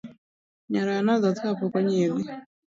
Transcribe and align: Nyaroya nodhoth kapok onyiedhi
Nyaroya 0.71 1.01
nodhoth 1.05 1.39
kapok 1.43 1.73
onyiedhi 1.79 2.23